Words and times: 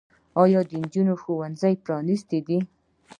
آیا 0.43 0.61
د 0.69 0.71
نجونو 0.81 1.13
ښوونځي 1.21 1.73
پرانیستي 1.85 2.39
دي؟ 2.47 2.59